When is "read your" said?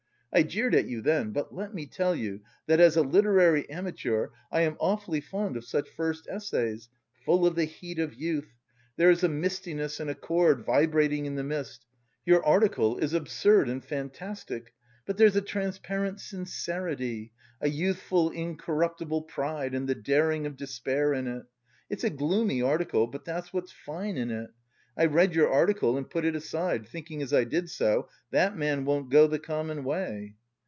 25.05-25.49